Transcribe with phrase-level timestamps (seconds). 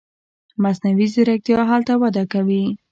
[0.63, 2.63] مصنوعي ځیرکتیا هلته وده کوي.